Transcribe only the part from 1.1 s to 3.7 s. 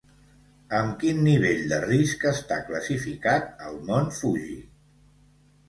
nivell de risc està classificat